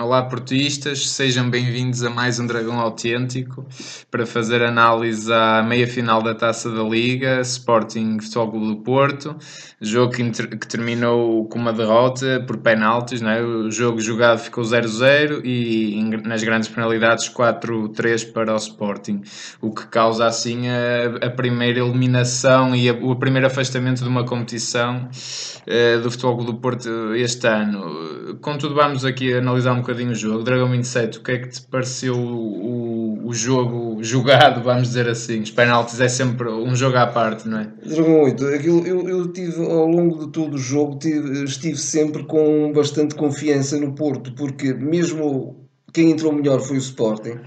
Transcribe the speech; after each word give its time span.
Olá, 0.00 0.22
portistas, 0.22 1.10
sejam 1.10 1.50
bem-vindos 1.50 2.02
a 2.02 2.08
mais 2.08 2.40
um 2.40 2.46
Dragão 2.46 2.80
Autêntico 2.80 3.66
para 4.10 4.24
fazer 4.24 4.62
análise 4.62 5.30
à 5.30 5.62
meia 5.62 5.86
final 5.86 6.22
da 6.22 6.34
taça 6.34 6.70
da 6.70 6.82
Liga, 6.82 7.42
Sporting 7.42 8.18
Futebol 8.18 8.50
Clube 8.50 8.66
do 8.68 8.76
Porto, 8.76 9.36
jogo 9.78 10.14
que, 10.14 10.30
que, 10.30 10.66
terminou 10.66 11.46
com 11.48 11.58
uma 11.58 11.70
derrota 11.70 12.42
por 12.46 12.56
penaltis, 12.56 13.20
é? 13.20 13.42
o 13.42 13.70
jogo 13.70 14.00
jogado 14.00 14.38
ficou 14.38 14.64
0-0 14.64 15.44
e 15.44 16.02
nas 16.24 16.42
grandes 16.42 16.70
penalidades 16.70 17.28
4-3 17.28 18.32
para 18.32 18.54
o 18.54 18.56
Sporting, 18.56 19.20
o 19.60 19.70
que 19.70 19.86
causa 19.86 20.24
assim 20.24 20.66
a, 20.70 21.26
a 21.26 21.28
primeira 21.28 21.80
eliminação 21.80 22.74
e 22.74 22.88
a, 22.88 22.94
o 22.94 23.16
primeiro 23.16 23.48
afastamento 23.48 24.02
de 24.02 24.08
uma 24.08 24.24
competição 24.24 25.10
uh, 25.10 26.00
do 26.00 26.10
Futebol 26.10 26.36
Clube 26.36 26.52
do 26.52 26.58
Porto 26.58 27.14
este 27.14 27.46
ano. 27.46 28.38
Contudo, 28.40 28.74
vamos 28.74 29.04
aqui 29.04 29.34
analisar 29.34 29.72
um 29.74 29.89
o 29.92 30.14
jogo. 30.14 30.42
Dragão 30.42 30.70
27, 30.70 31.18
o 31.18 31.22
que 31.22 31.32
é 31.32 31.38
que 31.38 31.48
te 31.48 31.62
pareceu 31.62 32.16
o, 32.16 33.20
o 33.24 33.34
jogo 33.34 34.02
jogado, 34.02 34.62
vamos 34.62 34.88
dizer 34.88 35.08
assim? 35.08 35.40
Os 35.40 35.50
penaltis 35.50 36.00
é 36.00 36.08
sempre 36.08 36.48
um 36.48 36.74
jogo 36.74 36.96
à 36.96 37.06
parte, 37.06 37.48
não 37.48 37.58
é? 37.58 37.68
Dragão 37.84 38.22
8, 38.22 38.46
aquilo, 38.46 38.86
eu, 38.86 39.08
eu 39.08 39.32
tive 39.32 39.64
ao 39.64 39.86
longo 39.86 40.26
de 40.26 40.32
todo 40.32 40.54
o 40.54 40.58
jogo, 40.58 40.98
tive, 40.98 41.44
estive 41.44 41.76
sempre 41.76 42.24
com 42.24 42.72
bastante 42.72 43.14
confiança 43.14 43.78
no 43.78 43.92
Porto, 43.94 44.32
porque 44.34 44.74
mesmo 44.74 45.68
quem 45.92 46.10
entrou 46.10 46.32
melhor 46.32 46.60
foi 46.60 46.76
o 46.76 46.80
Sporting, 46.80 47.38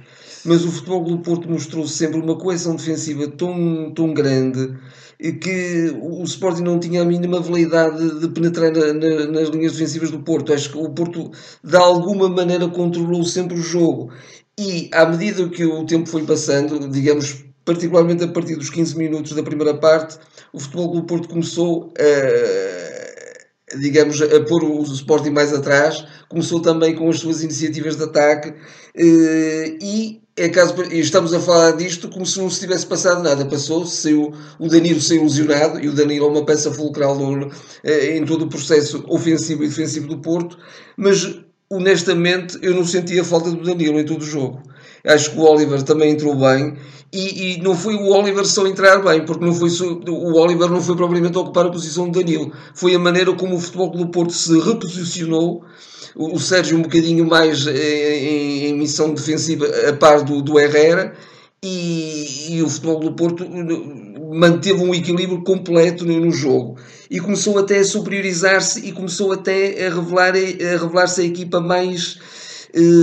mas 0.46 0.66
o 0.66 0.72
Futebol 0.72 1.04
do 1.04 1.20
Porto 1.20 1.50
mostrou 1.50 1.88
sempre 1.88 2.20
uma 2.20 2.38
coesão 2.38 2.76
defensiva 2.76 3.28
tão, 3.28 3.92
tão 3.96 4.14
grande 4.14 4.76
que 5.32 5.96
o 6.02 6.22
Sporting 6.24 6.64
não 6.64 6.80
tinha 6.80 7.02
a 7.02 7.06
mínima 7.06 7.40
veleidade 7.40 8.20
de 8.20 8.28
penetrar 8.28 8.72
na, 8.72 8.94
na, 8.94 9.26
nas 9.28 9.50
linhas 9.50 9.74
defensivas 9.74 10.12
do 10.12 10.20
Porto. 10.20 10.54
Acho 10.54 10.72
que 10.72 10.78
o 10.78 10.90
Porto, 10.90 11.32
de 11.64 11.78
alguma 11.78 12.28
maneira, 12.28 12.68
controlou 12.68 13.24
sempre 13.24 13.58
o 13.58 13.62
jogo. 13.62 14.12
E 14.60 14.90
à 14.94 15.06
medida 15.06 15.48
que 15.50 15.66
o 15.66 15.86
tempo 15.86 16.10
foi 16.10 16.26
passando, 16.26 16.88
digamos, 16.90 17.44
particularmente 17.66 18.24
a 18.24 18.28
partir 18.28 18.56
dos 18.56 18.70
15 18.70 18.98
minutos 18.98 19.34
da 19.34 19.42
primeira 19.42 19.74
parte, 19.74 20.18
o 20.52 20.60
futebol 20.60 20.92
do 20.92 21.04
Porto 21.04 21.30
começou 21.30 21.94
a, 21.98 22.93
digamos, 23.80 24.22
a 24.22 24.40
pôr 24.42 24.64
o 24.64 24.82
Sporting 24.84 25.32
mais 25.32 25.54
atrás, 25.54 26.06
começou 26.30 26.62
também 26.62 26.96
com 26.96 27.10
as 27.10 27.20
suas 27.20 27.44
iniciativas 27.44 27.96
de 27.96 28.04
ataque 28.04 28.54
eh, 28.96 29.78
e 29.82 30.22
é 30.36 30.50
caso, 30.50 30.74
estamos 30.92 31.32
a 31.32 31.40
falar 31.40 31.72
disto 31.74 32.10
como 32.10 32.26
se 32.26 32.40
não 32.40 32.50
se 32.50 32.60
tivesse 32.60 32.88
passado 32.88 33.22
nada. 33.22 33.46
Passou, 33.46 33.86
saiu, 33.86 34.34
o 34.58 34.68
Danilo 34.68 35.00
saiu 35.00 35.24
lesionado, 35.24 35.80
e 35.80 35.88
o 35.88 35.94
Danilo 35.94 36.26
é 36.26 36.30
uma 36.30 36.46
peça 36.46 36.72
fulcral 36.72 37.18
eh, 37.84 38.18
em 38.18 38.26
todo 38.26 38.46
o 38.46 38.50
processo 38.50 39.04
ofensivo 39.08 39.64
e 39.64 39.68
defensivo 39.68 40.08
do 40.08 40.18
Porto, 40.18 40.58
mas 40.98 41.40
honestamente 41.70 42.58
eu 42.62 42.74
não 42.74 42.86
senti 42.86 43.20
a 43.20 43.24
falta 43.24 43.52
do 43.52 43.64
Danilo 43.64 44.00
em 44.00 44.06
todo 44.06 44.22
o 44.22 44.26
jogo. 44.26 44.64
Acho 45.06 45.32
que 45.32 45.38
o 45.38 45.44
Oliver 45.44 45.84
também 45.84 46.12
entrou 46.12 46.36
bem. 46.36 46.78
E, 47.14 47.58
e, 47.58 47.62
não 47.62 47.76
foi 47.76 47.94
o 47.94 48.10
Oliver 48.10 48.44
só 48.44 48.66
entrar 48.66 49.04
bem, 49.04 49.24
porque 49.24 49.46
não 49.46 49.54
foi 49.54 49.70
o 49.70 50.34
Oliver 50.36 50.68
não 50.68 50.82
foi 50.82 50.96
propriamente 50.96 51.38
ocupar 51.38 51.68
a 51.68 51.70
posição 51.70 52.10
do 52.10 52.20
Danilo, 52.20 52.52
foi 52.74 52.96
a 52.96 53.00
maneira 53.00 53.32
como 53.34 53.56
o 53.56 53.60
Futebol 53.60 53.92
do 53.92 54.08
Porto 54.08 54.34
se 54.34 54.60
reposicionou. 54.60 55.64
O, 56.16 56.40
Sérgio 56.40 56.78
um 56.78 56.84
bocadinho 56.84 57.26
mais 57.26 57.66
eh, 57.66 58.20
em, 58.20 58.66
em, 58.68 58.78
missão 58.78 59.14
defensiva 59.14 59.66
a 59.90 59.94
par 59.94 60.24
do, 60.24 60.44
do 60.44 60.60
Herrera. 60.60 61.16
E, 61.62 62.56
e, 62.56 62.62
o 62.62 62.70
futebol 62.70 63.00
do 63.00 63.14
Porto 63.14 63.48
manteve 64.32 64.84
um 64.84 64.94
equilíbrio 64.94 65.44
completo 65.44 66.06
no, 66.06 66.20
no 66.20 66.32
jogo. 66.32 66.78
E 67.10 67.20
começou 67.20 67.58
até 67.58 67.80
a 67.80 67.84
superiorizar-se 67.84 68.86
e 68.86 68.92
começou 68.92 69.32
até 69.32 69.88
a 69.88 69.90
revelar 69.90 70.34
a 70.36 70.78
revelar-se 70.78 71.22
a 71.22 71.24
equipa 71.24 71.60
mais 71.60 72.20
eh, 72.20 72.43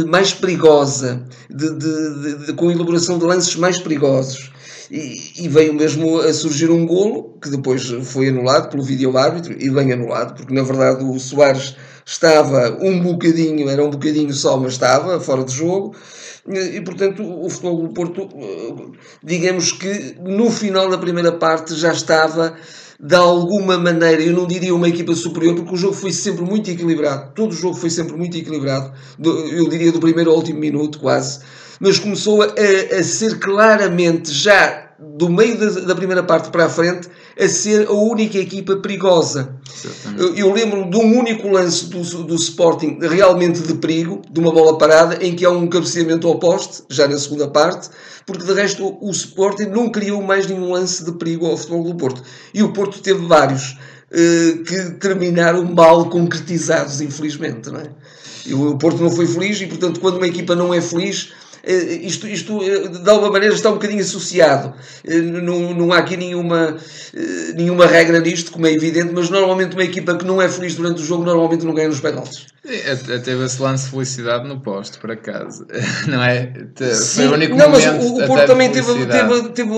mais 0.09 0.33
perigosa 0.33 1.25
de, 1.49 1.75
de, 1.75 2.47
de, 2.47 2.53
com 2.55 2.69
a 2.69 2.72
elaboração 2.72 3.19
de 3.19 3.25
lances 3.25 3.55
mais 3.56 3.78
perigosos 3.78 4.50
e, 4.91 5.44
e, 5.44 5.49
veio 5.49 5.72
mesmo 5.72 6.19
a 6.19 6.33
surgir 6.34 6.71
um 6.71 6.84
golo 6.84 7.39
que 7.41 7.49
depois 7.49 7.84
foi 8.03 8.28
anulado 8.28 8.69
pelo 8.71 8.83
vídeo 8.83 9.17
árbitro 9.17 9.55
e 9.56 9.71
bem 9.71 9.93
anulado 9.93 10.34
porque 10.34 10.53
na 10.53 10.62
verdade 10.62 11.05
o 11.05 11.19
Soares 11.21 11.77
estava 12.05 12.77
um 12.81 13.00
bocadinho, 13.00 13.69
era 13.69 13.84
um 13.84 13.91
bocadinho 13.91 14.33
só, 14.33 14.56
mas 14.56 14.72
estava 14.72 15.21
fora 15.21 15.44
de 15.44 15.55
jogo. 15.55 15.94
E, 16.49 16.81
portanto, 16.81 17.23
o 17.23 17.49
futebol 17.49 17.87
do 17.87 17.94
Porto, 17.94 18.28
eh, 18.34 18.99
digamos 19.23 19.73
que 19.73 20.17
no 20.21 20.50
final 20.50 20.89
da 20.89 20.99
primeira 20.99 21.33
parte 21.33 21.75
já 21.75 21.93
estava 21.93 22.56
de 23.03 23.15
alguma 23.15 23.78
maneira, 23.78 24.22
eu 24.22 24.33
não 24.33 24.47
diria 24.47 24.75
uma 24.75 24.88
equipa 24.88 25.15
superior, 25.15 25.55
porque 25.55 25.75
o 25.75 25.77
jogo 25.77 25.94
foi 25.94 26.12
sempre 26.12 26.44
muito 26.44 26.71
equilibrado. 26.71 27.33
Todo 27.34 27.53
o 27.53 27.56
jogo 27.56 27.75
foi 27.75 27.88
sempre 27.88 28.15
muito 28.15 28.37
equilibrado, 28.37 28.93
eu 29.19 29.69
diria 29.69 29.91
do 29.91 30.00
primeiro 30.00 30.31
ao 30.31 30.37
último 30.37 30.61
minuto, 30.61 30.99
quase. 30.99 31.41
Mas 31.81 31.99
começou 31.99 32.43
a, 32.43 32.47
a 32.47 33.03
ser 33.03 33.38
claramente, 33.38 34.31
já 34.31 34.90
do 35.16 35.28
meio 35.28 35.59
da, 35.59 35.81
da 35.81 35.94
primeira 35.94 36.22
parte 36.22 36.50
para 36.50 36.66
a 36.66 36.69
frente, 36.69 37.09
a 37.38 37.49
ser 37.49 37.87
a 37.88 37.93
única 37.93 38.38
equipa 38.38 38.77
perigosa. 38.77 39.56
Eu, 40.19 40.34
eu, 40.34 40.53
lembro 40.53 40.91
de 40.91 40.97
um 40.97 41.19
único 41.19 41.49
lance 41.49 41.87
do, 41.87 42.03
do 42.25 42.34
Sporting 42.34 42.99
realmente 43.00 43.61
de 43.61 43.75
perigo, 43.75 44.21
de 44.31 44.38
uma 44.41 44.53
bola 44.53 44.77
parada, 44.77 45.25
em 45.25 45.34
que 45.34 45.44
há 45.44 45.50
um 45.50 45.66
cabeceamento 45.69 46.28
ao 46.28 46.38
poste, 46.38 46.83
já 46.91 47.09
na 47.09 47.19
segunda 47.19 47.49
parte, 47.49 47.88
porque 48.27 48.44
de 48.44 48.53
resto 48.53 48.84
o, 48.84 49.09
o 49.09 49.11
Sporting 49.11 49.66
não 49.66 49.91
criou 49.91 50.22
mais 50.22 50.47
nenhum 50.47 50.72
lance 50.72 51.05
de 51.05 51.12
perigo 51.12 51.47
ao 51.47 51.56
futebol 51.56 51.84
do 51.84 51.94
Porto. 51.94 52.22
E 52.53 52.62
o 52.62 52.72
Porto 52.72 53.00
teve 53.00 53.27
vários 53.27 53.77
eh, 54.12 54.59
que 54.67 54.91
terminaram 54.99 55.65
mal 55.65 56.09
concretizados, 56.11 57.00
infelizmente. 57.00 57.71
Não 57.71 57.81
é? 57.81 57.91
E 58.44 58.53
o 58.53 58.77
Porto 58.77 59.00
não 59.00 59.11
foi 59.11 59.27
feliz 59.27 59.61
e, 59.61 59.67
portanto, 59.67 60.00
quando 60.00 60.17
uma 60.17 60.27
equipa 60.27 60.56
não 60.56 60.75
é 60.75 60.81
feliz 60.81 61.32
isto, 61.65 62.26
isto 62.26 62.62
eh, 62.62 62.88
de 62.88 63.10
alguma 63.10 63.32
maneira 63.32 63.54
está 63.54 63.69
um 63.71 63.75
bocadinho 63.75 64.00
associado. 64.00 64.75
Eh, 65.04 65.21
não, 65.21 65.75
não 65.75 65.93
há 65.93 65.98
aqui 65.98 66.16
nenhuma, 66.16 66.76
nenhuma 67.54 67.87
regra 67.87 68.21
nisto, 68.21 68.53
como 68.53 68.66
é 68.66 68.72
evidente, 68.72 69.12
mas 69.12 69.31
normalmente 69.31 69.75
uma 69.75 69.84
equipa 69.84 70.16
que 70.16 70.25
não 70.25 70.41
é 70.41 70.49
feliz 70.49 70.75
durante 70.75 71.03
o 71.03 71.04
jogo 71.04 71.25
normalmente 71.25 71.65
não 71.65 71.75
ganha 71.75 71.88
nos 71.88 72.00
penaltis. 72.00 72.47
Teve 73.25 73.44
esse 73.44 73.60
lance 73.60 73.84
de 73.84 73.91
felicidade 73.91 74.48
no 74.48 74.60
posto, 74.60 74.98
por 74.98 75.10
acaso. 75.10 75.66
Não 76.06 76.22
é? 76.22 76.53
Sim, 76.76 77.16
Foi 77.16 77.26
o 77.28 77.32
único 77.34 77.56
não. 77.56 77.70
Mas 77.70 77.86
o, 77.86 78.16
o 78.16 78.26
Porto 78.26 78.47
também 78.47 78.70
teve, 78.70 79.06
teve, 79.06 79.48
teve, 79.50 79.70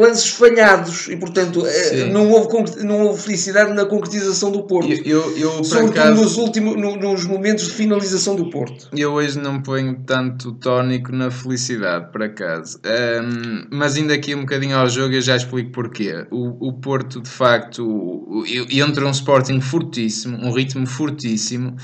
lances 0.00 0.30
falhados 0.30 1.08
e, 1.08 1.16
portanto, 1.16 1.64
Sim. 1.66 2.10
não 2.10 2.30
houve, 2.30 2.82
não 2.84 3.02
houve 3.02 3.22
felicidade 3.22 3.72
na 3.72 3.84
concretização 3.84 4.50
do 4.50 4.64
Porto. 4.64 4.90
Eu, 4.90 5.04
eu, 5.04 5.38
eu 5.38 5.64
Sobretudo 5.64 5.98
acaso, 5.98 6.22
nos, 6.22 6.36
últimos, 6.36 6.76
no, 6.76 6.96
nos 6.96 7.24
momentos 7.26 7.66
de 7.66 7.72
finalização 7.72 8.36
do 8.36 8.50
Porto. 8.50 8.88
Eu 8.96 9.12
hoje 9.12 9.38
não 9.38 9.60
ponho 9.62 10.02
tanto 10.06 10.52
tónico 10.52 11.12
na 11.12 11.30
felicidade, 11.30 12.10
por 12.12 12.22
acaso. 12.22 12.78
Um, 12.84 13.66
mas 13.70 13.96
ainda 13.96 14.14
aqui 14.14 14.34
um 14.34 14.40
bocadinho 14.40 14.76
ao 14.76 14.88
jogo 14.88 15.14
eu 15.14 15.22
já 15.22 15.36
explico 15.36 15.70
porquê. 15.72 16.26
O, 16.30 16.68
o 16.68 16.72
Porto, 16.72 17.20
de 17.20 17.28
facto, 17.28 18.26
entra 18.70 19.06
um 19.06 19.10
Sporting 19.10 19.60
fortíssimo, 19.60 20.36
um 20.36 20.52
ritmo 20.52 20.86
fortíssimo. 20.86 21.76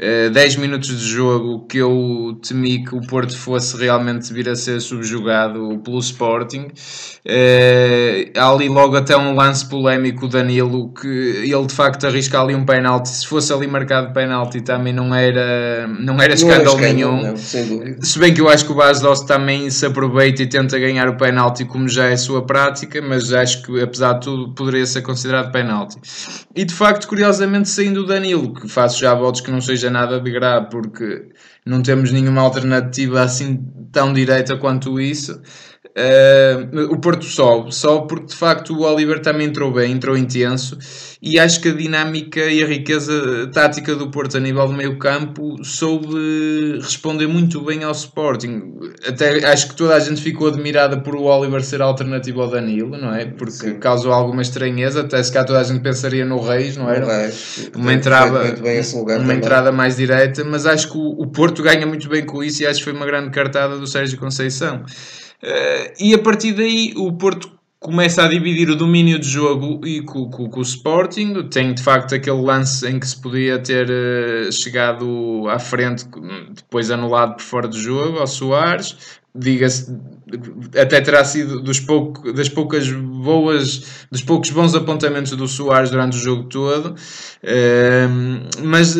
Uh, 0.00 0.30
10 0.30 0.56
minutos 0.56 0.88
de 0.88 1.08
jogo 1.08 1.66
que 1.66 1.78
eu 1.78 2.38
temi 2.46 2.84
que 2.84 2.94
o 2.94 3.00
Porto 3.00 3.36
fosse 3.36 3.76
realmente 3.76 4.32
vir 4.32 4.48
a 4.48 4.54
ser 4.54 4.80
subjugado 4.80 5.80
pelo 5.84 5.98
Sporting. 5.98 6.68
Há 8.36 8.48
ali 8.48 8.68
logo 8.68 8.96
até 8.96 9.16
um 9.16 9.34
lance 9.34 9.68
polémico 9.68 10.28
Danilo 10.28 10.92
que 10.94 11.08
ele 11.08 11.66
de 11.66 11.74
facto 11.74 12.06
arrisca 12.06 12.40
ali 12.40 12.54
um 12.54 12.64
penalti. 12.64 13.08
Se 13.08 13.26
fosse 13.26 13.52
ali 13.52 13.66
marcado 13.66 14.12
penalti 14.12 14.60
também 14.60 14.92
não 14.92 15.14
era, 15.14 15.88
não 15.88 16.20
era 16.20 16.34
escândalo 16.34 16.78
nenhum. 16.78 17.22
Não, 17.22 17.36
se 17.36 18.18
bem 18.18 18.32
que 18.32 18.40
eu 18.40 18.48
acho 18.48 18.64
que 18.64 18.72
o 18.72 18.74
Bas 18.76 19.00
Dost 19.00 19.26
também 19.26 19.68
se 19.68 19.84
aproveita 19.84 20.42
e 20.42 20.46
tenta 20.46 20.78
ganhar 20.78 21.08
o 21.08 21.16
penalti 21.16 21.64
como 21.64 21.88
já 21.88 22.06
é 22.06 22.16
sua 22.16 22.46
prática, 22.46 23.02
mas 23.02 23.32
acho 23.32 23.62
que 23.62 23.82
apesar 23.82 24.14
de 24.14 24.20
tudo 24.20 24.54
poderia 24.54 24.86
ser 24.86 25.02
considerado 25.02 25.50
penalti. 25.50 25.98
E 26.54 26.64
de 26.64 26.74
facto, 26.74 27.06
curiosamente, 27.08 27.68
saindo 27.68 28.02
o 28.02 28.06
Danilo, 28.06 28.54
que 28.54 28.68
faço 28.68 29.00
já 29.00 29.14
votos 29.14 29.40
que 29.40 29.50
não 29.50 29.60
seja 29.60 29.87
nada 29.90 30.20
de 30.20 30.30
grave, 30.30 30.68
porque 30.70 31.28
não 31.64 31.82
temos 31.82 32.12
nenhuma 32.12 32.42
alternativa 32.42 33.22
assim 33.22 33.64
tão 33.92 34.12
direita 34.12 34.56
quanto 34.56 35.00
isso. 35.00 35.40
Uh, 35.98 36.92
o 36.92 37.00
Porto 37.00 37.24
sobe, 37.24 37.74
sobe 37.74 38.06
porque 38.06 38.26
de 38.26 38.36
facto 38.36 38.72
o 38.72 38.82
Oliver 38.82 39.20
também 39.20 39.48
entrou 39.48 39.72
bem, 39.72 39.90
entrou 39.90 40.16
intenso 40.16 40.78
e 41.20 41.40
acho 41.40 41.60
que 41.60 41.70
a 41.70 41.72
dinâmica 41.72 42.40
e 42.40 42.62
a 42.62 42.66
riqueza 42.68 43.48
tática 43.52 43.96
do 43.96 44.08
Porto 44.08 44.36
a 44.36 44.40
nível 44.40 44.64
do 44.68 44.74
meio 44.74 44.96
campo 44.96 45.56
soube 45.64 46.78
responder 46.80 47.26
muito 47.26 47.60
bem 47.62 47.82
ao 47.82 47.90
Sporting. 47.90 48.78
Até 49.04 49.44
acho 49.44 49.70
que 49.70 49.74
toda 49.74 49.96
a 49.96 49.98
gente 49.98 50.20
ficou 50.22 50.46
admirada 50.46 51.00
por 51.00 51.16
o 51.16 51.24
Oliver 51.24 51.64
ser 51.64 51.82
alternativo 51.82 52.42
ao 52.42 52.48
Danilo, 52.48 52.96
não 52.96 53.12
é? 53.12 53.26
Porque 53.26 53.50
Sim. 53.50 53.80
causou 53.80 54.12
alguma 54.12 54.42
estranheza, 54.42 55.00
até 55.00 55.20
se 55.20 55.32
cá 55.32 55.42
toda 55.42 55.58
a 55.58 55.64
gente 55.64 55.80
pensaria 55.80 56.24
no 56.24 56.40
Reis, 56.40 56.76
não 56.76 56.88
era? 56.88 57.22
Reis, 57.22 57.70
uma 57.74 57.92
entrada, 57.92 58.54
uma 59.18 59.34
entrada 59.34 59.72
mais 59.72 59.96
direita, 59.96 60.44
mas 60.44 60.64
acho 60.64 60.92
que 60.92 60.96
o, 60.96 61.22
o 61.22 61.26
Porto 61.26 61.60
ganha 61.60 61.84
muito 61.84 62.08
bem 62.08 62.24
com 62.24 62.40
isso 62.40 62.62
e 62.62 62.66
acho 62.66 62.78
que 62.78 62.84
foi 62.84 62.92
uma 62.92 63.06
grande 63.06 63.30
cartada 63.30 63.76
do 63.76 63.86
Sérgio 63.88 64.16
Conceição. 64.16 64.84
Uh, 65.42 65.94
e 66.00 66.14
a 66.14 66.18
partir 66.18 66.52
daí 66.52 66.92
o 66.96 67.12
Porto 67.12 67.58
começa 67.80 68.24
a 68.24 68.28
dividir 68.28 68.68
o 68.70 68.76
domínio 68.76 69.18
de 69.20 69.28
jogo 69.28 69.86
e 69.86 70.02
com, 70.02 70.28
com, 70.28 70.48
com, 70.48 70.60
o 70.60 70.62
Sporting. 70.62 71.48
Tem 71.48 71.72
de 71.72 71.82
facto 71.82 72.14
aquele 72.14 72.40
lance 72.40 72.86
em 72.88 72.98
que 72.98 73.06
se 73.06 73.20
podia 73.20 73.58
ter 73.58 73.88
uh, 73.88 74.52
chegado 74.52 75.48
à 75.48 75.58
frente, 75.58 76.04
depois 76.54 76.90
anulado 76.90 77.34
por 77.34 77.42
fora 77.42 77.68
do 77.68 77.78
jogo, 77.78 78.18
ao 78.18 78.26
Soares. 78.26 79.18
Diga-se, 79.34 79.96
até 80.76 81.00
terá 81.00 81.24
sido 81.24 81.60
dos 81.60 81.78
pouco, 81.78 82.32
das 82.32 82.48
poucas 82.48 82.90
boas, 82.90 84.06
dos 84.10 84.22
poucos 84.22 84.50
bons 84.50 84.74
apontamentos 84.74 85.30
do 85.32 85.46
Soares 85.46 85.90
durante 85.90 86.16
o 86.16 86.20
jogo 86.20 86.44
todo. 86.44 86.96
Uh, 87.44 88.48
mas 88.64 88.96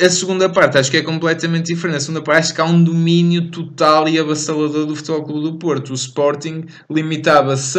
a 0.00 0.10
segunda 0.10 0.48
parte 0.48 0.76
acho 0.76 0.90
que 0.90 0.96
é 0.96 1.02
completamente 1.02 1.66
diferente. 1.66 1.96
A 1.96 2.00
segunda 2.00 2.22
parte 2.22 2.40
acho 2.40 2.54
que 2.54 2.60
há 2.60 2.64
um 2.64 2.82
domínio 2.82 3.50
total 3.50 4.08
e 4.08 4.18
avassalador 4.18 4.86
do 4.86 4.96
Futebol 4.96 5.24
Clube 5.24 5.50
do 5.50 5.58
Porto. 5.58 5.90
O 5.90 5.94
Sporting 5.94 6.64
limitava-se 6.90 7.78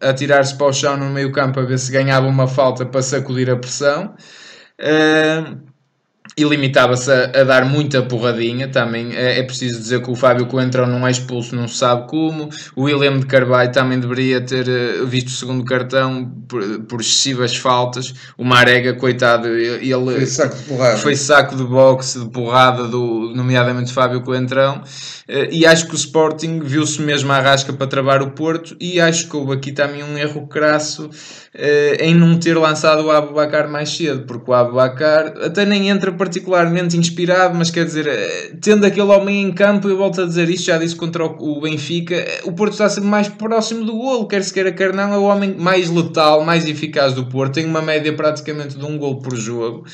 a, 0.00 0.10
a 0.10 0.14
tirar-se 0.14 0.56
para 0.56 0.68
o 0.68 0.72
chão 0.72 0.96
no 0.96 1.06
meio 1.06 1.32
campo 1.32 1.58
a 1.58 1.64
ver 1.64 1.78
se 1.78 1.90
ganhava 1.90 2.26
uma 2.26 2.46
falta 2.46 2.86
para 2.86 3.02
sacudir 3.02 3.50
a 3.50 3.56
pressão. 3.56 4.14
Uh, 4.80 5.67
e 6.38 6.44
limitava-se 6.44 7.10
a, 7.10 7.24
a, 7.40 7.44
dar 7.44 7.64
muita 7.64 8.00
porradinha. 8.00 8.68
Também 8.68 9.14
é, 9.14 9.40
é, 9.40 9.42
preciso 9.42 9.80
dizer 9.80 10.00
que 10.00 10.08
o 10.08 10.14
Fábio 10.14 10.46
Coentrão 10.46 10.86
não 10.86 11.04
é 11.06 11.10
expulso, 11.10 11.56
não 11.56 11.66
se 11.66 11.78
sabe 11.78 12.06
como. 12.08 12.48
O 12.76 12.82
William 12.84 13.18
de 13.18 13.26
Carvalho 13.26 13.72
também 13.72 13.98
deveria 13.98 14.40
ter 14.40 14.66
uh, 14.68 15.04
visto 15.04 15.26
o 15.26 15.30
segundo 15.32 15.64
cartão 15.64 16.30
por, 16.46 16.62
por, 16.84 17.00
excessivas 17.00 17.56
faltas. 17.56 18.14
O 18.36 18.44
Marega, 18.44 18.94
coitado, 18.94 19.48
ele 19.48 19.90
foi 19.90 20.26
saco 20.26 20.56
de, 20.56 20.62
porrada. 20.62 20.96
Foi 20.98 21.16
saco 21.16 21.56
de 21.56 21.64
boxe, 21.64 22.20
de 22.20 22.30
porrada, 22.30 22.84
do, 22.84 23.32
nomeadamente 23.34 23.92
Fábio 23.92 24.20
Coentrão. 24.20 24.82
Uh, 25.28 25.50
e 25.50 25.66
acho 25.66 25.88
que 25.88 25.94
o 25.94 25.96
Sporting 25.96 26.60
viu-se 26.60 27.02
mesmo 27.02 27.32
à 27.32 27.40
rasca 27.40 27.72
para 27.72 27.86
travar 27.88 28.22
o 28.22 28.30
Porto. 28.30 28.76
E 28.78 29.00
acho 29.00 29.28
que 29.28 29.36
houve 29.36 29.54
aqui 29.54 29.72
também 29.72 30.04
um 30.04 30.16
erro 30.16 30.46
crasso 30.46 31.06
uh, 31.06 32.02
em 32.02 32.14
não 32.14 32.38
ter 32.38 32.56
lançado 32.56 33.04
o 33.04 33.10
Abubacar 33.10 33.68
mais 33.68 33.90
cedo, 33.90 34.22
porque 34.24 34.50
o 34.50 34.54
Abubacar 34.54 35.34
até 35.42 35.64
nem 35.64 35.88
entra 35.88 36.12
particularmente 36.28 36.96
inspirado, 36.96 37.56
mas 37.56 37.70
quer 37.70 37.86
dizer, 37.86 38.06
eh, 38.06 38.52
tendo 38.60 38.84
aquele 38.84 39.08
homem 39.08 39.42
em 39.42 39.52
campo, 39.52 39.88
eu 39.88 39.96
volto 39.96 40.20
a 40.20 40.26
dizer 40.26 40.48
isto, 40.50 40.66
já 40.66 40.76
disse 40.76 40.94
contra 40.94 41.24
o 41.24 41.60
Benfica, 41.60 42.14
eh, 42.14 42.40
o 42.44 42.52
Porto 42.52 42.72
está 42.72 42.88
sempre 42.88 43.08
mais 43.08 43.28
próximo 43.28 43.84
do 43.84 43.92
golo, 43.92 44.28
quer 44.28 44.44
se 44.44 44.52
queira, 44.52 44.70
quer 44.70 44.92
não, 44.92 45.12
é 45.12 45.16
o 45.16 45.22
homem 45.22 45.56
mais 45.58 45.90
letal, 45.90 46.44
mais 46.44 46.68
eficaz 46.68 47.14
do 47.14 47.24
Porto, 47.24 47.54
tem 47.54 47.64
uma 47.64 47.80
média 47.80 48.12
praticamente 48.12 48.76
de 48.76 48.84
um 48.84 48.98
golo 48.98 49.22
por 49.22 49.34
jogo. 49.34 49.86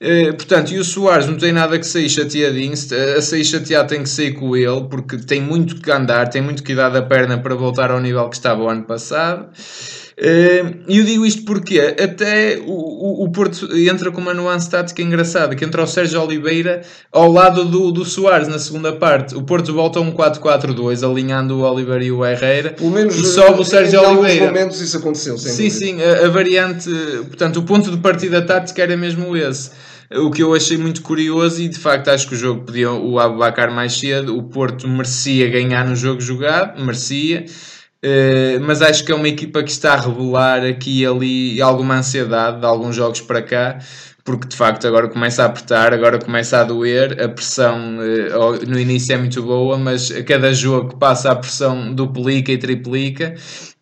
Uh, 0.00 0.32
portanto, 0.34 0.70
e 0.70 0.78
o 0.78 0.84
Soares 0.84 1.26
não 1.26 1.36
tem 1.36 1.52
nada 1.52 1.76
que 1.76 1.84
sair 1.84 2.08
chateadinho, 2.08 2.72
a 2.72 3.20
sair 3.20 3.44
chateado 3.44 3.88
tem 3.88 4.02
que 4.02 4.08
sair 4.08 4.32
com 4.32 4.56
ele, 4.56 4.82
porque 4.88 5.16
tem 5.16 5.40
muito 5.40 5.80
que 5.80 5.90
andar, 5.90 6.28
tem 6.28 6.40
muito 6.40 6.62
que 6.62 6.72
dar 6.72 6.90
da 6.90 7.02
perna 7.02 7.38
para 7.38 7.56
voltar 7.56 7.90
ao 7.90 8.00
nível 8.00 8.28
que 8.28 8.36
estava 8.36 8.62
o 8.62 8.68
ano 8.68 8.84
passado. 8.84 9.48
Eh, 10.20 10.64
e 10.88 10.98
eu 10.98 11.04
digo 11.04 11.24
isto 11.24 11.44
porque 11.44 11.78
até 11.78 12.58
o, 12.66 13.24
o, 13.24 13.30
Porto 13.30 13.68
entra 13.76 14.10
com 14.10 14.20
uma 14.20 14.34
nuance 14.34 14.68
tática 14.68 15.00
engraçada, 15.00 15.54
que 15.54 15.64
entra 15.64 15.80
o 15.80 15.86
Sérgio 15.86 16.20
Oliveira 16.20 16.82
ao 17.12 17.30
lado 17.30 17.64
do, 17.64 17.92
do 17.92 18.04
Soares 18.04 18.48
na 18.48 18.58
segunda 18.58 18.92
parte. 18.92 19.36
O 19.36 19.42
Porto 19.42 19.72
volta 19.72 20.00
a 20.00 20.02
um 20.02 20.10
4-4-2, 20.10 21.08
alinhando 21.08 21.58
o 21.58 21.62
Oliveira 21.62 22.02
e 22.02 22.10
o 22.10 22.26
Herrera. 22.26 22.70
Pelo 22.70 22.90
menos 22.90 23.16
e 23.16 23.24
sobe 23.26 23.60
o 23.60 23.64
Sérgio 23.64 24.00
em 24.00 24.06
Oliveira. 24.06 24.44
Em 24.44 24.48
momentos 24.48 24.80
isso 24.80 24.96
aconteceu. 24.96 25.38
Sim, 25.38 25.70
sim, 25.70 26.02
a, 26.02 26.26
a 26.26 26.28
variante, 26.28 26.90
portanto, 27.28 27.60
o 27.60 27.62
ponto 27.62 27.88
de 27.88 27.98
partida 27.98 28.42
tática 28.42 28.82
era 28.82 28.96
mesmo 28.96 29.36
esse 29.36 29.70
o 30.16 30.30
que 30.30 30.42
eu 30.42 30.54
achei 30.54 30.78
muito 30.78 31.02
curioso 31.02 31.60
e 31.60 31.68
de 31.68 31.78
facto 31.78 32.08
acho 32.08 32.28
que 32.28 32.34
o 32.34 32.36
jogo 32.36 32.64
podia 32.64 32.90
o 32.90 33.18
Abubacar 33.18 33.70
mais 33.70 33.98
cedo, 33.98 34.38
o 34.38 34.42
Porto 34.44 34.88
merecia 34.88 35.50
ganhar 35.50 35.86
no 35.86 35.94
jogo 35.94 36.18
jogado, 36.18 36.82
merecia, 36.82 37.44
Uh, 38.04 38.60
mas 38.60 38.80
acho 38.80 39.04
que 39.04 39.10
é 39.10 39.14
uma 39.14 39.26
equipa 39.26 39.60
que 39.62 39.70
está 39.70 39.94
a 39.94 40.00
revelar 40.00 40.64
aqui 40.64 41.02
e 41.02 41.06
ali 41.06 41.60
alguma 41.60 41.96
ansiedade 41.96 42.60
de 42.60 42.66
alguns 42.66 42.94
jogos 42.94 43.20
para 43.20 43.42
cá, 43.42 43.78
porque 44.24 44.46
de 44.46 44.54
facto 44.54 44.86
agora 44.86 45.08
começa 45.08 45.42
a 45.42 45.46
apertar, 45.46 45.92
agora 45.92 46.18
começa 46.20 46.60
a 46.60 46.64
doer, 46.64 47.20
a 47.20 47.28
pressão 47.28 47.98
uh, 47.98 48.68
no 48.68 48.78
início 48.78 49.14
é 49.14 49.18
muito 49.18 49.42
boa, 49.42 49.76
mas 49.76 50.12
a 50.12 50.22
cada 50.22 50.52
jogo 50.52 50.90
que 50.90 50.96
passa 50.96 51.32
a 51.32 51.34
pressão 51.34 51.92
duplica 51.92 52.52
e 52.52 52.58
triplica 52.58 53.34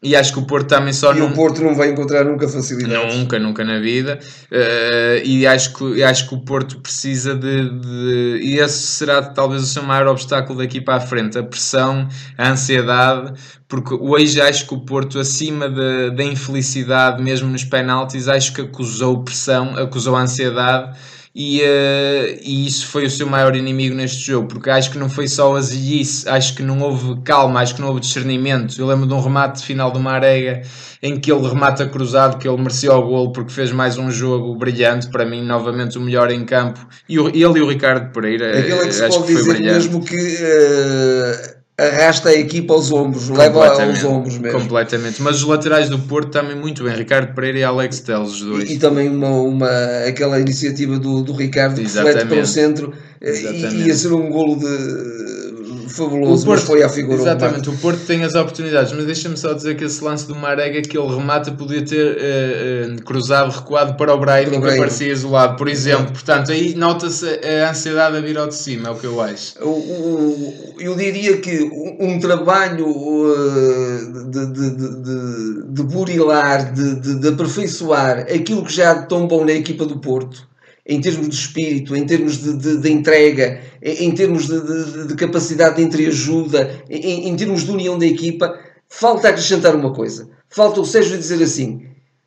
e 0.06 0.14
acho 0.14 0.32
que 0.32 0.38
o 0.38 0.46
Porto 0.46 0.68
também 0.68 0.92
só 0.92 1.12
e 1.12 1.18
não... 1.18 1.28
o 1.28 1.32
Porto 1.32 1.62
não 1.62 1.74
vai 1.74 1.90
encontrar 1.90 2.24
nunca 2.24 2.46
facilidade. 2.46 3.16
Nunca, 3.16 3.38
nunca 3.40 3.64
na 3.64 3.80
vida. 3.80 4.20
Uh, 4.52 5.24
e 5.24 5.44
acho 5.46 5.74
que, 5.74 6.02
acho 6.02 6.28
que 6.28 6.34
o 6.36 6.40
Porto 6.44 6.78
precisa 6.80 7.34
de, 7.34 7.70
de, 7.80 8.40
E 8.40 8.58
esse 8.58 8.78
será 8.78 9.20
talvez 9.20 9.62
o 9.62 9.66
seu 9.66 9.82
maior 9.82 10.06
obstáculo 10.06 10.58
daqui 10.58 10.80
para 10.80 10.96
a 10.96 11.00
frente. 11.00 11.36
A 11.38 11.42
pressão, 11.42 12.08
a 12.38 12.50
ansiedade. 12.50 13.32
Porque 13.68 13.94
hoje 13.94 14.40
acho 14.40 14.66
que 14.66 14.74
o 14.74 14.80
Porto, 14.80 15.18
acima 15.18 15.68
da 15.68 16.22
infelicidade, 16.22 17.22
mesmo 17.22 17.48
nos 17.50 17.64
penaltis, 17.64 18.28
acho 18.28 18.52
que 18.52 18.60
acusou 18.60 19.24
pressão, 19.24 19.76
acusou 19.76 20.14
ansiedade 20.16 20.96
e, 21.38 21.60
uh, 21.60 22.40
e 22.42 22.66
isso 22.66 22.86
foi 22.86 23.04
o 23.04 23.10
seu 23.10 23.26
maior 23.26 23.54
inimigo 23.54 23.94
neste 23.94 24.22
jogo, 24.22 24.48
porque 24.48 24.70
acho 24.70 24.90
que 24.90 24.96
não 24.96 25.10
foi 25.10 25.28
só 25.28 25.54
a 25.54 25.60
zilhice, 25.60 26.26
acho 26.26 26.54
que 26.54 26.62
não 26.62 26.80
houve 26.80 27.20
calma, 27.24 27.60
acho 27.60 27.74
que 27.74 27.80
não 27.82 27.88
houve 27.88 28.00
discernimento. 28.00 28.74
Eu 28.80 28.86
lembro 28.86 29.06
de 29.06 29.12
um 29.12 29.20
remate 29.20 29.62
final 29.62 29.90
de 29.90 29.98
uma 29.98 30.12
arega 30.12 30.62
em 31.02 31.20
que 31.20 31.30
ele 31.30 31.46
remata 31.46 31.86
cruzado, 31.86 32.38
que 32.38 32.48
ele 32.48 32.56
merecia 32.56 32.90
o 32.94 33.02
golo 33.02 33.32
porque 33.32 33.52
fez 33.52 33.70
mais 33.70 33.98
um 33.98 34.10
jogo 34.10 34.56
brilhante, 34.56 35.08
para 35.08 35.26
mim, 35.26 35.42
novamente 35.42 35.98
o 35.98 36.00
melhor 36.00 36.30
em 36.30 36.42
campo. 36.42 36.80
E 37.06 37.18
o, 37.18 37.28
ele 37.28 37.58
e 37.58 37.62
o 37.62 37.68
Ricardo 37.68 38.10
Pereira, 38.14 38.58
Aquilo 38.58 38.80
é 38.80 38.86
que 38.86 38.92
se 38.94 39.04
acho 39.04 39.18
pode 39.18 39.26
que 39.26 39.32
foi 39.34 39.42
dizer 39.42 39.58
brilhante. 39.58 39.88
mesmo 39.90 40.04
que. 40.06 40.16
Uh 40.16 41.55
arrasta 41.78 42.30
a 42.30 42.34
equipa 42.34 42.72
aos 42.72 42.90
ombros, 42.90 43.28
leva 43.28 43.66
aos 43.66 44.04
ombros 44.04 44.38
mesmo. 44.38 44.60
Completamente. 44.60 45.20
Mas 45.20 45.36
os 45.36 45.42
laterais 45.44 45.90
do 45.90 45.98
Porto 45.98 46.30
também 46.30 46.56
muito 46.56 46.84
bem. 46.84 46.94
Ricardo 46.94 47.34
Pereira 47.34 47.58
e 47.58 47.64
Alex 47.64 48.00
Teles, 48.00 48.30
os 48.30 48.40
dois. 48.40 48.70
E, 48.70 48.74
e, 48.74 48.78
também 48.78 49.08
uma, 49.08 49.28
uma, 49.28 49.68
aquela 50.08 50.40
iniciativa 50.40 50.98
do, 50.98 51.22
do 51.22 51.32
Ricardo 51.34 51.80
que 51.80 51.88
flete 51.88 52.26
para 52.26 52.40
o 52.40 52.46
centro 52.46 52.94
Exatamente. 53.20 53.76
e 53.76 53.86
ia 53.88 53.94
ser 53.94 54.12
um 54.12 54.30
golo 54.30 54.56
de 54.56 55.45
fabuloso, 55.88 56.42
o 56.42 56.46
Porto, 56.46 56.60
mas 56.60 56.62
foi 56.62 56.82
à 56.82 56.88
figura 56.88 57.20
Exatamente, 57.20 57.68
o 57.68 57.76
Porto 57.76 58.04
tem 58.06 58.24
as 58.24 58.34
oportunidades, 58.34 58.92
mas 58.92 59.06
deixa-me 59.06 59.36
só 59.36 59.52
dizer 59.52 59.76
que 59.76 59.84
esse 59.84 60.02
lance 60.02 60.26
do 60.26 60.34
Marega 60.34 60.82
que 60.82 60.96
ele 60.96 61.08
remata 61.08 61.50
podia 61.52 61.84
ter 61.84 62.16
uh, 62.16 62.94
uh, 62.94 63.02
cruzado, 63.02 63.50
recuado 63.50 63.94
para 63.94 64.14
o 64.14 64.18
Brahim 64.18 64.50
que 64.50 64.56
aparecia 64.56 65.12
isolado, 65.12 65.56
por 65.56 65.68
exemplo. 65.68 66.12
Portanto, 66.12 66.52
aí 66.52 66.74
nota-se 66.74 67.26
a 67.26 67.70
ansiedade 67.70 68.16
a 68.16 68.20
vir 68.20 68.38
ao 68.38 68.48
de 68.48 68.54
cima, 68.54 68.88
é 68.88 68.92
o 68.92 68.96
que 68.96 69.06
eu 69.06 69.20
acho. 69.20 69.54
O, 69.62 70.74
eu 70.78 70.94
diria 70.94 71.36
que 71.38 71.62
um, 72.00 72.18
trabalho 72.18 72.88
uh, 72.88 74.30
de, 74.30 74.46
de, 74.46 74.70
de, 74.76 75.62
de 75.68 75.82
burilar, 75.82 76.72
de, 76.72 77.00
de, 77.00 77.20
de 77.20 77.28
aperfeiçoar 77.28 78.20
aquilo 78.20 78.64
que 78.64 78.72
já 78.72 78.90
é 78.90 78.94
tão 79.02 79.26
bom 79.26 79.44
na 79.44 79.52
equipa 79.52 79.84
do 79.84 79.98
Porto 79.98 80.46
em 80.88 81.00
termos 81.00 81.28
de 81.28 81.34
espírito, 81.34 81.96
em 81.96 82.06
termos 82.06 82.38
de, 82.38 82.56
de, 82.56 82.76
de 82.78 82.90
entrega, 82.90 83.60
em, 83.82 84.12
termos 84.12 84.46
de, 84.46 85.08
de, 85.08 85.14
capacidade 85.16 85.76
de 85.76 85.82
entreajuda, 85.82 86.82
em, 86.88 87.28
em 87.28 87.36
termos 87.36 87.64
de 87.64 87.70
união 87.72 87.98
da 87.98 88.06
equipa, 88.06 88.56
falta 88.88 89.28
acrescentar 89.28 89.74
uma 89.74 89.92
coisa. 89.92 90.28
Falta 90.48 90.80
o 90.80 90.86
Sérgio 90.86 91.18
dizer 91.18 91.42
assim: 91.42 91.82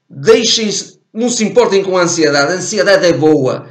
deixem-se, 0.09 0.99
não 1.13 1.29
se 1.29 1.45
importem 1.45 1.83
com 1.83 1.97
a 1.97 2.03
ansiedade, 2.03 2.51
a 2.51 2.55
ansiedade 2.55 3.05
é 3.05 3.13
boa. 3.13 3.67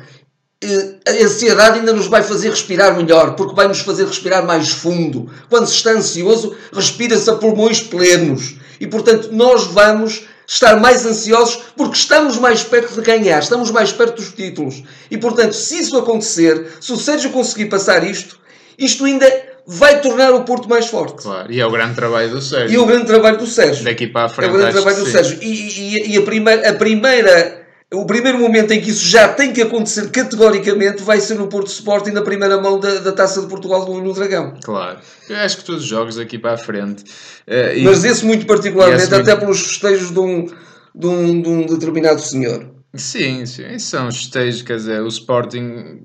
Eh, 0.65 0.95
a 1.07 1.25
ansiedade 1.25 1.81
ainda 1.81 1.93
nos 1.93 2.07
vai 2.07 2.23
fazer 2.23 2.49
respirar 2.49 2.97
melhor, 2.97 3.37
porque 3.37 3.55
vai 3.55 3.69
nos 3.69 3.81
fazer 3.81 4.07
respirar 4.07 4.45
mais 4.47 4.71
fundo. 4.71 5.31
Quando 5.51 5.67
se 5.67 5.75
está 5.75 5.91
ansioso, 5.91 6.57
respira-se 6.73 7.29
a 7.29 7.35
pulmões 7.35 7.83
plenos. 7.83 8.57
E 8.81 8.87
portanto, 8.87 9.31
nós 9.33 9.65
vamos 9.67 10.27
estar 10.49 10.81
mais 10.81 11.05
ansiosos 11.05 11.61
porque 11.77 11.99
estamos 11.99 12.39
mais 12.39 12.65
perto 12.65 12.95
de 12.95 13.03
ganhar, 13.03 13.41
estamos 13.41 13.71
mais 13.71 13.93
perto 13.93 14.17
dos 14.17 14.33
títulos. 14.33 14.83
E 15.11 15.19
portanto, 15.19 15.53
se 15.53 15.79
isso 15.79 15.97
acontecer, 15.99 16.73
se 16.81 16.91
o 16.91 16.97
Sérgio 16.97 17.31
conseguir 17.31 17.67
passar 17.67 18.03
isto, 18.03 18.41
isto 18.79 19.05
ainda 19.05 19.31
vai 19.67 20.01
tornar 20.01 20.33
o 20.33 20.45
Porto 20.45 20.67
mais 20.67 20.87
forte. 20.87 21.23
Claro, 21.23 21.53
e 21.53 21.61
é 21.61 21.67
o 21.67 21.71
grande 21.71 21.95
trabalho 21.95 22.31
do 22.31 22.41
Sérgio. 22.41 22.71
E 22.71 22.77
é 22.77 22.81
o 22.81 22.87
grande 22.87 23.05
trabalho 23.05 23.37
do 23.37 23.47
Sérgio. 23.47 23.85
Daqui 23.85 24.07
para 24.07 24.25
a 24.25 24.29
frente. 24.31 24.49
É 24.49 24.55
o 24.55 24.57
grande 24.57 24.73
trabalho 24.73 24.97
do 24.97 25.05
sim. 25.05 25.13
Sérgio. 25.13 25.39
E, 25.43 26.07
e, 26.07 26.15
e 26.15 26.17
a, 26.17 26.23
primeira, 26.23 26.71
a 26.71 26.73
primeira 26.73 27.58
o 27.93 28.05
primeiro 28.05 28.39
momento 28.39 28.73
em 28.73 28.81
que 28.81 28.91
isso 28.91 29.07
já 29.07 29.29
tem 29.29 29.53
que 29.53 29.63
acontecer 29.63 30.11
categoricamente 30.11 31.03
vai 31.03 31.21
ser 31.21 31.37
no 31.37 31.47
Porto 31.47 31.69
Sporting 31.69 32.11
na 32.11 32.21
primeira 32.21 32.61
mão 32.61 32.79
da, 32.79 32.97
da 32.97 33.13
Taça 33.13 33.41
de 33.41 33.47
Portugal 33.47 33.87
no, 33.87 34.01
no 34.03 34.13
Dragão. 34.13 34.55
Claro. 34.63 34.99
Eu 35.29 35.37
acho 35.37 35.57
que 35.59 35.65
todos 35.65 35.83
os 35.83 35.89
jogos 35.89 36.17
daqui 36.17 36.39
para 36.39 36.53
a 36.53 36.59
frente. 36.59 37.05
Uh, 37.47 37.85
Mas 37.85 38.05
esse 38.05 38.27
muito 38.27 38.47
particularmente, 38.47 39.05
esse 39.05 39.15
até 39.15 39.31
muito... 39.31 39.41
pelos 39.41 39.61
festejos 39.61 40.11
de 40.11 40.19
um, 40.21 40.47
de, 40.95 41.07
um, 41.07 41.43
de 41.43 41.49
um 41.49 41.67
determinado 41.67 42.21
senhor. 42.21 42.69
Sim, 42.95 43.47
sim. 43.47 43.65
Esses 43.65 43.89
são 43.89 44.09
os 44.09 44.19
festejos, 44.19 44.63
quer 44.63 44.77
dizer, 44.77 45.01
o 45.01 45.09
Sporting 45.09 46.03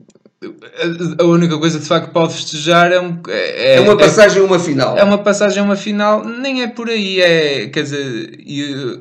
a 1.20 1.24
única 1.24 1.58
coisa 1.58 1.80
de 1.80 1.86
facto 1.86 2.08
que 2.08 2.14
pode 2.14 2.34
festejar 2.34 2.92
é, 2.92 3.00
um, 3.00 3.20
é, 3.28 3.76
é 3.76 3.80
uma 3.80 3.98
passagem 3.98 4.42
a 4.42 4.46
uma 4.46 4.60
final. 4.60 4.98
É 4.98 5.04
uma 5.04 5.18
passagem 5.18 5.62
a 5.62 5.64
uma 5.64 5.76
final, 5.76 6.24
nem 6.26 6.62
é 6.62 6.68
por 6.68 6.90
aí, 6.90 7.22
é, 7.22 7.68
quer 7.68 7.84
dizer, 7.84 8.40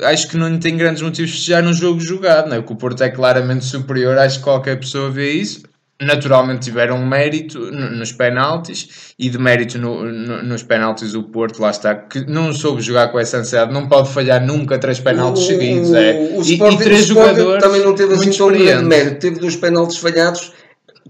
acho 0.05 0.29
que 0.29 0.37
não 0.37 0.59
tem 0.59 0.77
grandes 0.77 1.03
motivos 1.03 1.31
de 1.31 1.37
festejar 1.37 1.63
num 1.63 1.73
jogo 1.73 2.01
jogado, 2.01 2.49
não 2.49 2.57
é? 2.57 2.61
Porque 2.61 2.73
o 2.73 2.77
Porto 2.77 3.03
é 3.03 3.11
claramente 3.11 3.65
superior, 3.65 4.19
acho 4.19 4.39
que 4.39 4.45
qualquer 4.45 4.79
pessoa 4.79 5.11
vê 5.11 5.33
isso. 5.33 5.63
naturalmente 6.01 6.61
tiveram 6.63 6.99
mérito 6.99 7.59
nos 7.71 8.13
penaltis 8.13 9.15
e 9.19 9.31
de 9.31 9.39
mérito 9.39 9.79
no, 9.79 10.05
no, 10.05 10.43
nos 10.43 10.63
penaltis 10.63 11.15
o 11.15 11.23
Porto, 11.23 11.61
lá 11.61 11.71
está, 11.71 11.95
que 11.95 12.21
não 12.27 12.53
soube 12.53 12.83
jogar 12.83 13.09
com 13.09 13.19
essa 13.19 13.39
ansiedade, 13.39 13.73
não 13.73 13.89
pode 13.89 14.11
falhar 14.11 14.45
nunca 14.45 14.79
três 14.79 14.99
penaltis 15.01 15.47
seguidos. 15.47 15.93
É. 15.95 16.13
O, 16.37 16.43
e, 16.43 16.55
e, 16.55 16.79
três 16.79 17.07
jogadores 17.07 17.63
também 17.63 17.83
não 17.83 17.95
teve 17.95 18.15
assim 18.15 18.33
tão 18.33 18.49
grande 18.49 18.85
mérito, 18.85 19.21
teve 19.21 19.39
dois 19.39 19.57
penaltis 19.57 19.97
falhados 19.97 20.53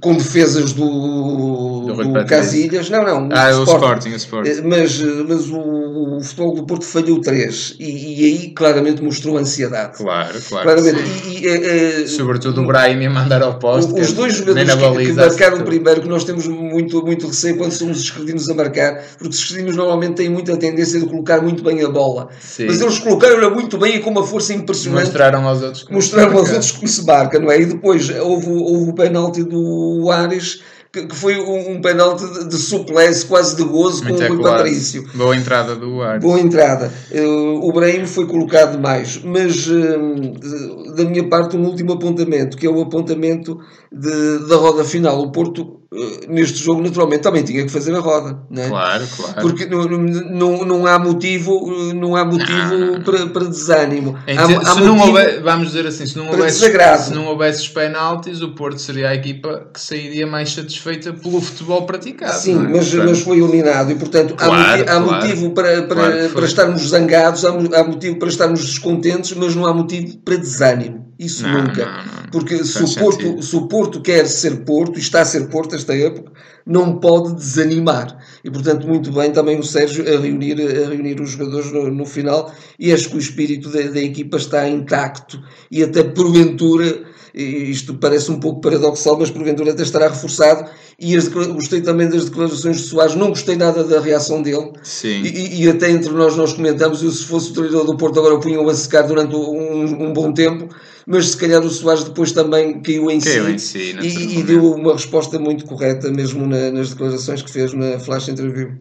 com 0.00 0.14
defesas 0.14 0.72
do, 0.72 1.81
do, 1.82 2.12
do 2.12 2.26
Casilhas, 2.26 2.90
não, 2.90 3.04
não, 3.04 3.28
ah, 3.32 3.50
o 3.58 3.64
Sporting, 3.64 4.10
o 4.10 4.16
Sporting. 4.16 4.50
Eh, 4.50 4.62
mas, 4.62 5.00
mas 5.00 5.48
o, 5.50 6.16
o 6.16 6.20
futebol 6.20 6.54
do 6.54 6.64
Porto 6.64 6.84
falhou 6.84 7.20
três 7.20 7.74
e, 7.78 7.84
e, 7.84 8.24
aí 8.24 8.50
claramente 8.50 9.02
mostrou 9.02 9.36
ansiedade. 9.36 9.96
Claro, 9.96 10.40
claro. 10.48 10.64
Claramente. 10.64 11.00
E, 11.26 11.46
e, 11.46 12.02
é, 12.02 12.06
Sobretudo 12.06 12.62
o 12.62 12.66
Brahim 12.66 13.06
a 13.06 13.10
mandar 13.10 13.42
ao 13.42 13.58
posto. 13.58 13.94
Os 13.94 14.12
dois 14.12 14.34
jogadores 14.34 14.74
que, 14.74 15.06
que 15.06 15.12
marcaram 15.12 15.58
o 15.58 15.64
primeiro, 15.64 16.00
que 16.00 16.08
nós 16.08 16.24
temos 16.24 16.46
muito, 16.46 17.04
muito 17.04 17.26
receio 17.26 17.56
quando 17.56 17.72
somos 17.72 17.98
os 17.98 18.04
esquerdinos 18.04 18.48
a 18.48 18.54
marcar, 18.54 19.02
porque 19.18 19.28
os 19.28 19.38
esquerdinos 19.38 19.76
normalmente 19.76 20.14
têm 20.14 20.28
muita 20.28 20.56
tendência 20.56 21.00
de 21.00 21.06
colocar 21.06 21.40
muito 21.42 21.62
bem 21.62 21.82
a 21.82 21.88
bola. 21.88 22.28
Sim. 22.40 22.66
Mas 22.66 22.80
eles 22.80 22.98
colocaram-a 22.98 23.50
muito 23.50 23.78
bem 23.78 23.96
e 23.96 24.00
com 24.00 24.10
uma 24.10 24.24
força 24.24 24.52
impressionante. 24.54 25.06
Mostraram 25.06 25.46
aos 25.46 25.62
outros 25.62 25.86
mostraram 25.90 26.38
aos 26.38 26.50
outros 26.50 26.70
como 26.72 26.88
se 26.88 27.04
marca, 27.04 27.38
não 27.38 27.50
é? 27.50 27.60
E 27.60 27.66
depois 27.66 28.08
houve, 28.10 28.48
houve 28.50 28.90
o 28.90 28.94
penalti 28.94 29.42
do 29.42 30.02
o 30.02 30.10
Ares, 30.10 30.62
que, 30.92 31.06
que 31.06 31.16
foi 31.16 31.40
um, 31.40 31.72
um 31.72 31.80
penalti 31.80 32.24
de, 32.26 32.48
de 32.50 32.56
suplesse, 32.56 33.24
quase 33.24 33.56
de 33.56 33.64
gozo 33.64 34.04
Muito 34.04 34.18
com 34.18 34.32
o 34.34 34.36
Rui 34.36 34.42
Patrício. 34.42 35.08
Boa 35.14 35.34
entrada 35.34 35.74
do 35.74 36.02
Ares. 36.02 36.22
Boa 36.22 36.38
entrada. 36.38 36.92
Uh, 37.10 37.66
o 37.66 37.72
Brahim 37.72 38.06
foi 38.06 38.26
colocado 38.26 38.78
mais, 38.78 39.18
mas 39.24 39.66
uh, 39.68 40.91
da 40.94 41.04
minha 41.04 41.28
parte 41.28 41.56
um 41.56 41.64
último 41.64 41.92
apontamento, 41.92 42.56
que 42.56 42.66
é 42.66 42.70
o 42.70 42.80
apontamento 42.80 43.58
de, 43.90 44.48
da 44.48 44.56
roda 44.56 44.84
final. 44.84 45.20
O 45.20 45.32
Porto 45.32 45.82
eh, 45.94 46.26
neste 46.26 46.58
jogo, 46.58 46.80
naturalmente, 46.80 47.20
também 47.20 47.42
tinha 47.42 47.62
que 47.64 47.68
fazer 47.68 47.94
a 47.94 47.98
roda, 47.98 48.38
não 48.48 48.62
é? 48.62 48.68
Claro, 48.68 49.04
claro. 49.14 49.40
Porque 49.42 49.66
não, 49.66 49.84
não, 49.84 50.64
não 50.64 50.86
há 50.86 50.98
motivo, 50.98 51.92
não 51.94 52.16
há 52.16 52.24
motivo 52.24 52.76
não, 52.76 52.92
não. 52.92 53.02
Para, 53.02 53.26
para 53.26 53.44
desânimo. 53.44 54.16
Há, 54.26 54.46
se 54.46 54.70
há 54.70 54.74
não 54.82 54.98
houver, 54.98 55.42
vamos 55.42 55.68
dizer 55.68 55.86
assim, 55.86 56.06
se 56.06 56.16
não, 56.16 56.30
houvesse, 56.30 56.60
se 56.60 57.14
não 57.14 57.26
houvesse 57.26 57.60
os 57.60 57.68
penaltis, 57.68 58.40
o 58.40 58.54
Porto 58.54 58.78
seria 58.78 59.10
a 59.10 59.14
equipa 59.14 59.68
que 59.72 59.78
sairia 59.78 60.26
mais 60.26 60.52
satisfeita 60.54 61.12
pelo 61.12 61.40
futebol 61.42 61.82
praticado. 61.82 62.38
Sim, 62.38 62.64
é? 62.64 62.68
mas, 62.68 62.94
mas 62.94 63.20
foi 63.20 63.38
eliminado 63.38 63.90
e, 63.92 63.94
portanto, 63.94 64.34
claro, 64.34 64.54
há, 64.54 64.66
motivo, 64.66 64.82
há 64.82 65.02
claro. 65.02 65.10
motivo 65.10 65.50
para, 65.50 65.82
para, 65.82 65.94
claro 65.94 66.28
para 66.30 66.46
estarmos 66.46 66.88
zangados, 66.88 67.44
há, 67.44 67.50
há 67.50 67.84
motivo 67.84 68.18
para 68.18 68.28
estarmos 68.28 68.64
descontentes, 68.64 69.34
mas 69.34 69.54
não 69.54 69.66
há 69.66 69.74
motivo 69.74 70.16
para 70.24 70.36
desânimo. 70.36 70.81
Isso 71.18 71.42
não, 71.42 71.62
nunca. 71.62 71.84
Não, 71.84 71.96
não. 71.96 72.30
Porque 72.30 72.64
se 72.64 72.82
o, 72.82 72.94
Porto, 72.94 73.42
se 73.42 73.56
o 73.56 73.68
Porto 73.68 74.00
quer 74.00 74.26
ser 74.26 74.64
Porto, 74.64 74.98
e 74.98 75.02
está 75.02 75.20
a 75.20 75.24
ser 75.24 75.48
Porto 75.48 75.74
esta 75.74 75.94
época, 75.94 76.32
não 76.66 76.98
pode 76.98 77.34
desanimar. 77.34 78.16
E, 78.42 78.50
portanto, 78.50 78.86
muito 78.86 79.12
bem 79.12 79.30
também 79.30 79.58
o 79.58 79.62
Sérgio 79.62 80.04
a 80.06 80.20
reunir, 80.20 80.60
a 80.60 80.88
reunir 80.88 81.20
os 81.20 81.30
jogadores 81.30 81.70
no, 81.70 81.90
no 81.90 82.04
final. 82.06 82.52
E 82.78 82.92
acho 82.92 83.10
que 83.10 83.16
o 83.16 83.20
espírito 83.20 83.68
da, 83.68 83.82
da 83.82 84.00
equipa 84.00 84.36
está 84.36 84.68
intacto 84.68 85.42
e 85.70 85.82
até 85.82 86.02
porventura 86.02 87.11
isto 87.34 87.94
parece 87.94 88.30
um 88.30 88.38
pouco 88.38 88.60
paradoxal, 88.60 89.18
mas 89.18 89.30
porventura 89.30 89.72
até 89.72 89.82
estará 89.82 90.08
reforçado. 90.08 90.70
E 90.98 91.16
as, 91.16 91.28
gostei 91.28 91.80
também 91.80 92.08
das 92.08 92.26
declarações 92.26 92.76
de 92.76 92.82
Soares, 92.82 93.14
não 93.14 93.30
gostei 93.30 93.56
nada 93.56 93.82
da 93.82 94.00
reação 94.00 94.42
dele. 94.42 94.72
Sim. 94.82 95.22
E, 95.22 95.64
e 95.64 95.68
até 95.68 95.90
entre 95.90 96.12
nós 96.12 96.36
nós 96.36 96.52
comentamos, 96.52 97.02
eu 97.02 97.10
se 97.10 97.24
fosse 97.24 97.50
o 97.50 97.54
treinador 97.54 97.86
do 97.86 97.96
Porto 97.96 98.18
agora 98.20 98.38
punham 98.38 98.68
a 98.68 98.74
secar 98.74 99.02
durante 99.02 99.34
um, 99.34 100.08
um, 100.08 100.12
bom 100.12 100.32
tempo, 100.32 100.68
mas 101.06 101.30
se 101.30 101.36
calhar 101.36 101.62
o 101.62 101.70
Soares 101.70 102.04
depois 102.04 102.32
também 102.32 102.80
caiu 102.82 103.10
em 103.10 103.18
caiu 103.18 103.46
si, 103.46 103.52
em 103.52 103.58
si 103.58 103.96
e, 104.02 104.38
e, 104.38 104.42
deu 104.42 104.74
uma 104.74 104.92
resposta 104.92 105.38
muito 105.38 105.64
correta 105.64 106.10
mesmo 106.10 106.46
na, 106.46 106.70
nas 106.70 106.90
declarações 106.90 107.42
que 107.42 107.50
fez 107.50 107.72
na 107.72 107.98
flash 107.98 108.28
interview. 108.28 108.72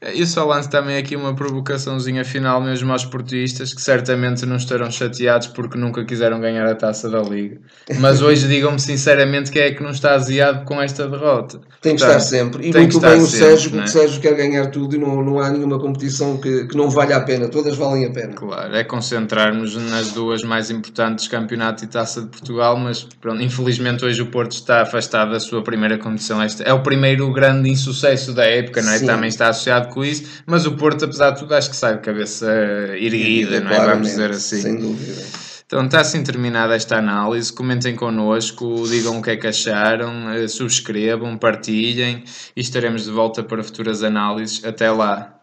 Eu 0.00 0.26
só 0.26 0.44
lanço 0.44 0.70
também 0.70 0.96
aqui 0.96 1.16
uma 1.16 1.34
provocaçãozinha 1.34 2.24
final 2.24 2.60
mesmo 2.60 2.92
aos 2.92 3.04
portuguistas 3.04 3.74
que 3.74 3.82
certamente 3.82 4.46
não 4.46 4.54
estarão 4.54 4.88
chateados 4.90 5.48
porque 5.48 5.76
nunca 5.76 6.04
quiseram 6.04 6.40
ganhar 6.40 6.66
a 6.66 6.74
taça 6.74 7.10
da 7.10 7.20
Liga. 7.20 7.58
Mas 7.98 8.22
hoje 8.22 8.46
digam-me 8.48 8.78
sinceramente 8.78 9.50
quem 9.50 9.62
é 9.62 9.72
que 9.72 9.82
não 9.82 9.90
está 9.90 10.14
aziado 10.14 10.64
com 10.64 10.80
esta 10.80 11.08
derrota. 11.08 11.60
Tem 11.82 11.96
que 11.96 12.02
estar 12.02 12.20
sempre. 12.20 12.68
E 12.68 12.72
muito 12.72 13.00
bem 13.00 13.18
o 13.18 13.26
Sérgio, 13.26 13.72
porque 13.72 13.86
o 13.86 13.88
Sérgio 13.88 14.20
quer 14.20 14.34
ganhar 14.34 14.66
tudo 14.66 14.94
e 14.94 14.98
não, 14.98 15.20
não 15.22 15.40
há 15.40 15.50
nenhuma 15.50 15.80
competição 15.80 16.36
que, 16.36 16.66
que 16.66 16.76
não 16.76 16.88
valha 16.88 17.16
a 17.16 17.20
pena. 17.20 17.48
Todas 17.48 17.76
valem 17.76 18.04
a 18.04 18.10
pena. 18.10 18.34
Claro, 18.34 18.76
é 18.76 18.84
concentrarmos 18.84 19.74
nas 19.74 20.12
duas 20.12 20.44
mais 20.44 20.70
importantes, 20.70 21.26
Campeonato 21.26 21.82
e 21.82 21.88
Taça 21.88 22.22
de 22.22 22.28
Portugal, 22.28 22.76
mas 22.76 23.02
pronto, 23.20 23.42
infelizmente 23.42 24.04
hoje 24.04 24.22
o 24.22 24.26
Porto 24.26 24.52
está 24.52 24.82
afastado 24.82 25.32
da 25.32 25.40
sua 25.40 25.62
primeira 25.62 25.98
competição. 25.98 26.40
Este 26.42 26.62
é 26.62 26.72
o 26.72 26.82
primeiro 26.84 27.32
grande 27.32 27.68
insucesso 27.68 28.32
da 28.32 28.44
época, 28.44 28.80
não 28.80 28.92
é? 28.92 29.00
Também 29.00 29.28
está 29.28 29.48
associado 29.48 29.87
com 29.88 30.04
isso, 30.04 30.42
mas 30.46 30.66
o 30.66 30.72
Porto, 30.72 31.04
apesar 31.04 31.30
de 31.30 31.40
tudo, 31.40 31.54
acho 31.54 31.70
que 31.70 31.76
sai 31.76 31.96
de 31.96 32.00
cabeça 32.00 32.50
erguida, 32.96 33.60
não 33.60 33.70
é? 33.70 33.86
Vamos 33.86 34.08
dizer 34.08 34.30
assim. 34.30 34.60
Sem 34.60 34.76
dúvida. 34.76 35.22
Então 35.68 35.84
está 35.84 36.00
assim 36.00 36.22
terminada 36.22 36.74
esta 36.74 36.96
análise. 36.96 37.52
Comentem 37.52 37.94
connosco, 37.94 38.88
digam 38.88 39.18
o 39.18 39.22
que 39.22 39.30
é 39.30 39.36
que 39.36 39.46
acharam, 39.46 40.30
eh, 40.30 40.48
subscrevam, 40.48 41.36
partilhem 41.36 42.24
e 42.56 42.60
estaremos 42.60 43.04
de 43.04 43.10
volta 43.10 43.42
para 43.42 43.62
futuras 43.62 44.02
análises. 44.02 44.64
Até 44.64 44.90
lá. 44.90 45.40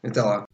Até 0.00 0.22
lá. 0.22 0.44